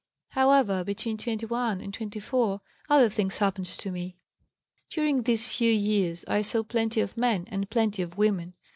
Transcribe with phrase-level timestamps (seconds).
[0.29, 4.15] "However, between 21 and 24 other things happened to me.
[4.89, 8.55] "During these few years I saw plenty of men and plenty of women.